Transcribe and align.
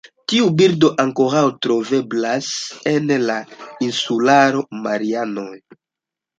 Tiu 0.31 0.45
birdo 0.61 0.87
ankoraŭ 1.03 1.43
troveblas 1.65 2.49
en 2.93 3.13
la 3.27 3.37
insularo 3.91 4.67
Marianoj. 4.89 5.55